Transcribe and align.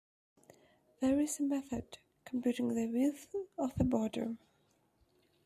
There 0.99 1.19
is 1.21 1.39
a 1.39 1.43
method 1.43 1.99
computing 2.25 2.73
the 2.73 2.87
width 2.87 3.35
of 3.55 3.75
the 3.75 3.83
border. 3.83 4.35